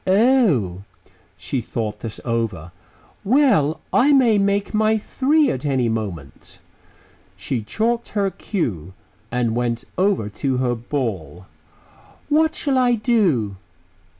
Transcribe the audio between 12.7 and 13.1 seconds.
I